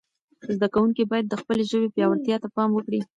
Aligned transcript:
زده 0.55 0.67
کوونکي 0.73 1.03
باید 1.11 1.25
د 1.29 1.33
خپلې 1.41 1.63
ژبې 1.71 1.87
پياوړتیا 1.95 2.37
ته 2.43 2.47
پام 2.55 2.69
وکړي. 2.73 3.01